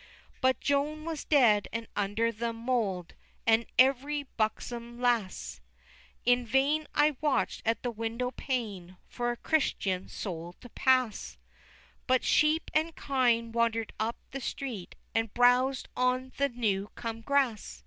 [0.00, 0.38] XXII.
[0.40, 3.12] But Joan was dead and under the mould,
[3.46, 5.60] And every buxom lass;
[6.24, 11.36] In vain I watch'd, at the window pane, For a Christian soul to pass;
[12.06, 17.84] But sheep and kine wander'd up the street, And brows'd on the new come grass.